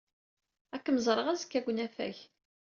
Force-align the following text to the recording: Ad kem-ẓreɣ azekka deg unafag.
Ad 0.73 0.81
kem-ẓreɣ 0.83 1.27
azekka 1.29 1.59
deg 1.59 1.67
unafag. 1.69 2.15